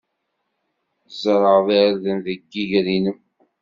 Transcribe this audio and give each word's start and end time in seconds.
Tzerɛed 1.09 1.67
irden 1.81 2.17
deg 2.25 2.39
yiger-nnem. 2.51 3.19